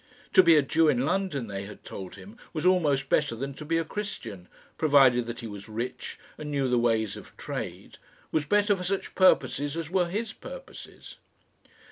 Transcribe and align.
To 0.33 0.41
be 0.41 0.55
a 0.55 0.63
Jew 0.63 0.89
in 0.89 1.05
London, 1.05 1.45
they 1.45 1.65
had 1.65 1.83
told 1.85 2.15
him, 2.15 2.35
was 2.53 2.65
almost 2.65 3.07
better 3.07 3.35
than 3.35 3.53
to 3.53 3.63
be 3.63 3.77
a 3.77 3.85
Christian, 3.85 4.47
provided 4.75 5.27
that 5.27 5.41
he 5.41 5.45
was 5.47 5.69
rich, 5.69 6.17
and 6.39 6.49
knew 6.49 6.67
the 6.67 6.79
ways 6.79 7.15
of 7.15 7.37
trade 7.37 7.99
was 8.31 8.45
better 8.47 8.75
for 8.75 8.83
such 8.83 9.13
purposes 9.13 9.77
as 9.77 9.91
were 9.91 10.09
his 10.09 10.33
purposes. 10.33 11.17